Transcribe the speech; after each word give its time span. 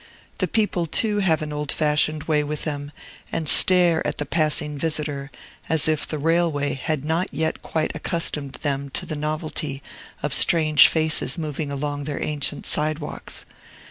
The 0.39 0.47
people, 0.47 0.87
too, 0.87 1.19
have 1.19 1.43
an 1.43 1.53
old 1.53 1.71
fashioned 1.71 2.23
way 2.23 2.43
with 2.43 2.63
them, 2.63 2.91
and 3.31 3.47
stare 3.47 4.01
at 4.07 4.17
the 4.17 4.25
passing 4.25 4.75
visitor, 4.79 5.29
as 5.69 5.87
if 5.87 6.07
the 6.07 6.17
railway 6.17 6.73
had 6.73 7.05
not 7.05 7.31
yet 7.31 7.61
quite 7.61 7.95
accustomed 7.95 8.53
them 8.63 8.89
to 8.97 9.05
the 9.05 9.15
novelty 9.15 9.83
of 10.23 10.33
strange 10.33 10.87
faces 10.87 11.37
moving 11.37 11.69
along 11.69 12.05
their 12.05 12.19
ancient 12.23 12.65
sidewalks. 12.65 13.45